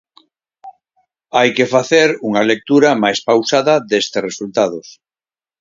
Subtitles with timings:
[1.37, 4.87] Hai que facer unha lectura máis pausada destes resultados.